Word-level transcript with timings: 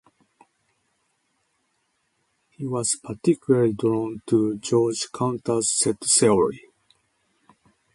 He 2.49 2.65
was 2.65 2.95
particularly 2.95 3.73
drawn 3.73 4.23
to 4.25 4.57
Georg 4.57 4.95
Cantor's 5.13 5.69
set 5.69 5.99
theory. 6.03 6.63